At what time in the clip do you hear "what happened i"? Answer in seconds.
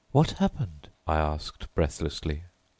0.09-1.17